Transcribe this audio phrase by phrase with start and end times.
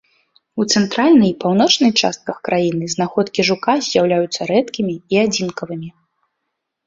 [0.61, 5.89] У цэнтральнай і паўночнай частках краіны знаходкі жука з'яўляюцца рэдкімі і адзінкавымі.